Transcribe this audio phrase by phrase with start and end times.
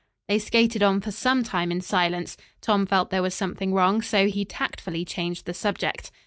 [0.27, 2.35] They skated on for some time in silence.
[2.59, 6.09] Tom felt there was something wrong, so he tactfully changed the subject.